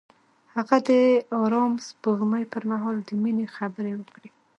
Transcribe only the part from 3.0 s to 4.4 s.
د مینې خبرې وکړې.